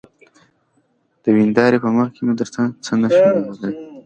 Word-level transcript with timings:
د 1.23 1.25
ويندارې 1.37 1.77
په 1.83 1.89
مخکې 1.97 2.21
مې 2.25 2.33
درته 2.39 2.61
څه 2.85 2.91
نشوى 3.01 3.31
ويلى. 3.41 3.71